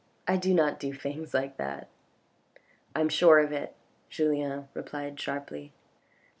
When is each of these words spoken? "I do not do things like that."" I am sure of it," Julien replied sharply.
"I 0.27 0.35
do 0.35 0.51
not 0.51 0.79
do 0.79 0.93
things 0.95 1.31
like 1.31 1.57
that."" 1.57 1.87
I 2.95 3.01
am 3.01 3.09
sure 3.09 3.37
of 3.37 3.51
it," 3.51 3.75
Julien 4.09 4.67
replied 4.73 5.19
sharply. 5.19 5.73